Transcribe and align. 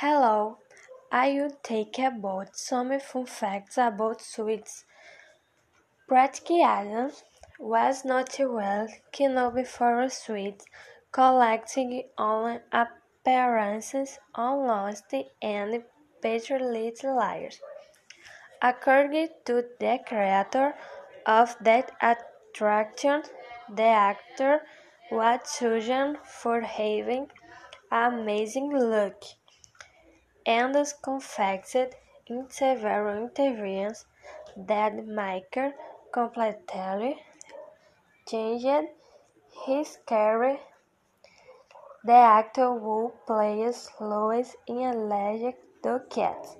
Hello, 0.00 0.58
I 1.10 1.30
will 1.32 1.50
take 1.64 1.98
about 1.98 2.56
some 2.56 3.00
fun 3.00 3.26
facts 3.26 3.76
about. 3.76 4.22
Patrick 6.08 6.50
Adams 6.64 7.24
was 7.58 8.04
not 8.04 8.36
well 8.38 8.86
known 9.18 9.64
for 9.64 10.08
sweets, 10.08 10.66
collecting 11.10 12.04
on 12.16 12.60
appearances 12.70 14.20
on 14.36 14.68
Lost 14.68 15.12
and 15.42 15.82
Pretty 16.22 16.58
Little 16.60 17.16
Liars. 17.16 17.60
According 18.62 19.30
to 19.46 19.64
the 19.80 19.98
creator 20.06 20.76
of 21.26 21.56
that 21.60 21.90
attraction, 22.00 23.24
the 23.68 23.82
actor 23.82 24.60
was 25.10 25.40
chosen 25.58 26.18
for 26.24 26.60
having 26.60 27.32
amazing 27.90 28.70
look 28.78 29.24
and 30.48 30.74
confessed 31.02 31.94
in 32.26 32.46
several 32.48 33.24
interviews 33.24 34.06
that 34.56 35.06
Michael 35.06 35.72
completely 36.10 37.16
changed 38.26 38.88
his 39.66 39.98
career. 40.06 40.58
The 42.02 42.20
actor 42.38 42.70
who 42.78 43.12
plays 43.26 43.90
Louis 44.00 44.48
is 44.66 44.94
allergic 44.94 45.58
to 45.82 46.00
cats. 46.08 46.56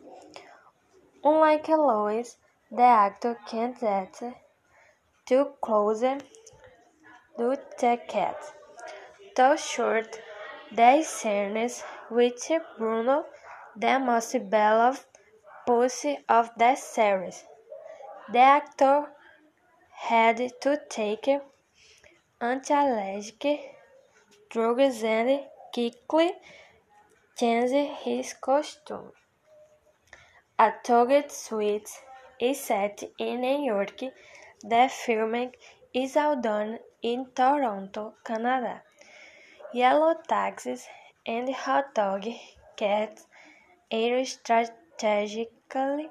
Unlike 1.24 1.68
Louis, 1.68 2.37
the 2.70 2.82
actor 2.82 3.38
can't 3.48 3.80
get 3.80 4.20
too 5.24 5.46
close 5.62 6.01
to 6.01 6.20
the 7.38 7.98
cat. 8.07 8.52
To 9.37 9.57
shoot 9.57 10.20
the 10.70 11.02
scenes 11.02 11.82
with 12.10 12.51
Bruno 12.77 13.24
the 13.80 13.98
most 13.98 14.32
beloved 14.50 15.05
pussy 15.66 16.18
of 16.29 16.51
the 16.57 16.74
series. 16.74 17.45
The 18.32 18.40
actor 18.40 19.07
had 19.93 20.38
to 20.62 20.80
take 20.90 21.29
anti-allergic 22.40 23.60
drugs 24.51 25.02
and 25.04 25.40
quickly 25.73 26.32
change 27.38 27.70
his 28.02 28.35
costume. 28.35 29.12
A 30.59 30.73
Target 30.82 31.30
Suite 31.30 31.88
is 32.40 32.59
set 32.59 33.04
in 33.16 33.42
New 33.42 33.63
York. 33.63 34.01
The 34.60 34.90
filming 34.90 35.52
is 35.95 36.15
done 36.15 36.80
in 37.01 37.26
Toronto, 37.32 38.15
Canada. 38.24 38.82
Yellow 39.73 40.15
taxis 40.26 40.88
and 41.24 41.54
hot 41.54 41.95
dog 41.95 42.26
cats 42.76 43.27
are 43.91 44.25
strategically 44.25 46.11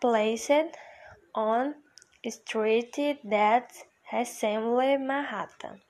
placed 0.00 0.50
on 1.34 1.74
streets 2.28 2.98
that 3.24 3.72
resemble 4.12 4.98
Manhattan. 4.98 5.80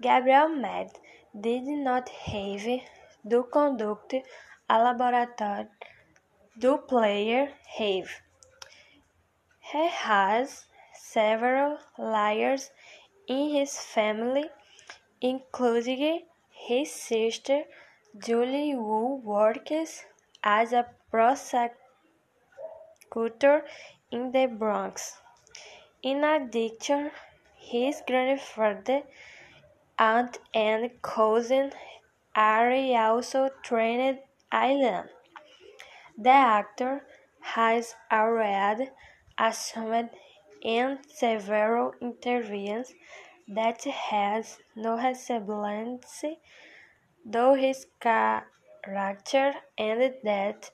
Gabriel 0.00 0.48
Mead 0.48 0.90
did 1.38 1.64
not 1.64 2.08
have 2.08 2.80
to 3.30 3.42
conduct 3.52 4.14
a 4.68 4.82
laboratory 4.82 5.68
do 6.58 6.78
player 6.78 7.52
have. 7.78 8.08
He 9.60 9.88
has 9.88 10.66
several 10.94 11.78
layers 11.98 12.70
in 13.26 13.50
his 13.50 13.78
family, 13.78 14.50
including 15.20 16.26
his 16.50 16.92
sister 16.92 17.64
Julie 18.18 18.70
who 18.70 19.16
works 19.16 20.04
as 20.44 20.72
a 20.72 20.86
prosecutor 21.10 21.74
in 24.10 24.30
the 24.30 24.46
Bronx. 24.46 25.16
In 26.02 26.22
addition, 26.22 27.10
his 27.56 28.02
grandfather, 28.06 29.02
aunt, 29.98 30.38
and 30.52 30.90
cousin 31.00 31.72
are 32.36 32.70
also 32.70 33.48
trained 33.62 34.18
aliens. 34.52 35.10
The 36.18 36.30
actor 36.30 37.06
has 37.40 37.94
already 38.12 38.90
assumed 39.38 40.10
in 40.62 40.98
several 41.08 41.94
interviews 42.00 42.92
that 43.48 43.82
he 43.82 43.90
has 43.90 44.58
no 44.76 44.96
resemblance 44.96 46.24
to 47.32 47.54
his 47.54 47.86
character 48.84 49.54
and 49.78 50.14
that 50.22 50.70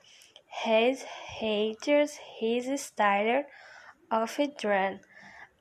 he 0.65 0.97
hates 1.38 2.19
his 2.38 2.82
style 2.82 3.44
of 4.10 4.41
dress. 4.59 5.00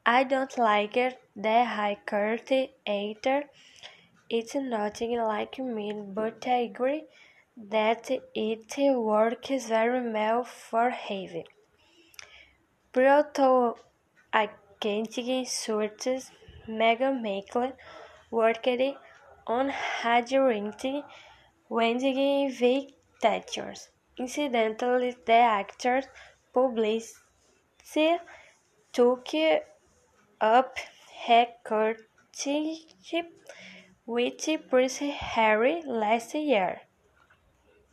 I 0.06 0.24
don't 0.24 0.58
like 0.58 0.98
it, 0.98 1.20
the 1.36 1.66
high-cut 1.66 2.52
actor. 2.88 3.44
It's 4.30 4.56
nothing 4.56 5.18
like 5.18 5.60
me, 5.60 5.94
but 5.94 6.48
I 6.48 6.62
agree 6.72 7.04
that 7.58 8.10
it 8.34 8.98
works 8.98 9.68
very 9.68 10.12
well 10.12 10.44
for 10.44 10.90
Harvey. 10.90 11.46
Proto 12.92 13.76
Agentic 14.34 15.48
Suits 15.48 16.32
Meghan 16.68 17.22
Markle 17.22 17.74
worked 18.32 18.68
on 19.46 19.74
Radiant 20.04 21.04
wedding 21.70 22.18
invitations. 22.48 23.90
Incidentally, 24.18 25.16
the 25.26 25.34
actor's 25.34 26.06
publicity 26.54 28.18
took 28.92 29.28
up 30.42 30.78
her 31.28 31.48
courtship 31.64 33.28
with 34.06 34.70
Prince 34.70 34.98
Harry 34.98 35.84
last 35.86 36.34
year. 36.34 36.82